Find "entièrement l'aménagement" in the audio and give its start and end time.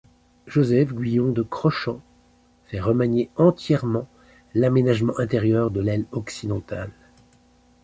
3.35-5.19